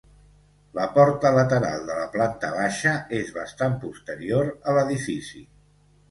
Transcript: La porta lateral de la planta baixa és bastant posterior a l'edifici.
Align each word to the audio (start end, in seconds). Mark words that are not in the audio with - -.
La 0.75 0.85
porta 0.93 1.31
lateral 1.33 1.83
de 1.89 1.97
la 1.99 2.07
planta 2.15 2.49
baixa 2.55 2.93
és 3.17 3.29
bastant 3.35 3.75
posterior 3.83 4.49
a 4.71 4.75
l'edifici. 4.79 5.43